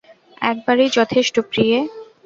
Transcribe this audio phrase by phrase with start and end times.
[0.41, 1.77] একবারই যথেষ্ট, প্রিয়ে।